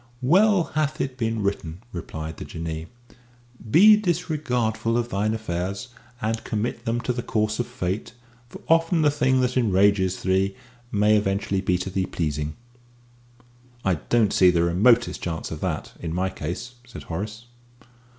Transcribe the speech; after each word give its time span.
"Well 0.23 0.63
hath 0.73 0.99
it 0.99 1.15
been 1.15 1.43
written," 1.43 1.83
replied 1.93 2.37
the 2.37 2.43
Jinnee: 2.45 2.87
"'Be 3.69 3.95
disregardful 3.95 4.97
of 4.97 5.09
thine 5.09 5.35
affairs, 5.35 5.89
and 6.19 6.43
commit 6.43 6.85
them 6.85 7.01
to 7.01 7.13
the 7.13 7.21
course 7.21 7.59
of 7.59 7.67
Fate, 7.67 8.13
For 8.49 8.61
often 8.67 9.05
a 9.05 9.11
thing 9.11 9.41
that 9.41 9.57
enrages 9.57 10.23
thee 10.23 10.55
may 10.91 11.15
eventually 11.17 11.61
be 11.61 11.77
to 11.77 11.91
thee 11.91 12.07
pleasing.'" 12.07 12.55
"I 13.85 13.93
don't 14.09 14.33
see 14.33 14.49
the 14.49 14.63
remotest 14.63 15.21
chance 15.21 15.51
of 15.51 15.61
that, 15.61 15.93
in 15.99 16.15
my 16.15 16.29
case," 16.31 16.73
said 16.87 17.03
Horace. 17.03 17.45